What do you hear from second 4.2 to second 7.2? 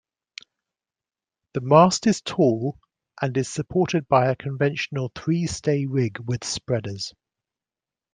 a conventional three-stay rig with spreaders.